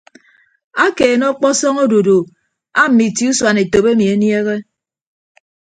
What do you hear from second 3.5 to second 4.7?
etop emi eniehe.